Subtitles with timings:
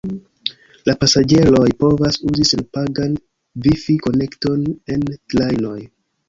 [0.89, 3.13] La pasaĝeroj povas uzi senpagan
[3.67, 4.65] vifi-konekton
[4.97, 5.79] en trajnoj.